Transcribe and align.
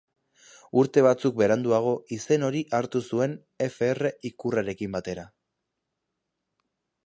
Urte 0.83 1.03
batzuk 1.07 1.35
beranduago, 1.41 1.91
izen 2.17 2.47
hori 2.49 2.63
hartu 2.79 3.03
zuen, 3.11 3.37
Fr 3.77 4.03
ikurrarekin 4.33 4.99
batera. 4.99 5.29